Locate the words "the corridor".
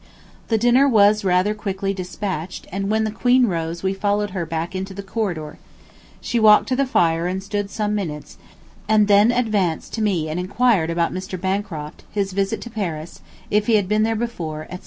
4.95-5.59